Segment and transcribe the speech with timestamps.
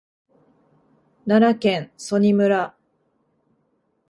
[1.27, 2.75] 奈良県曽爾村